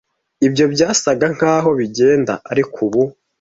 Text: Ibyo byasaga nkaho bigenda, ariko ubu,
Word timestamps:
Ibyo 0.47 0.65
byasaga 0.73 1.25
nkaho 1.35 1.69
bigenda, 1.79 2.33
ariko 2.51 2.75
ubu, 2.85 3.01